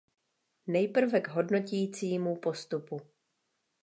Nejprve 0.67 1.21
k 1.21 1.27
hodnotícímu 1.27 2.35
postupu. 2.35 3.01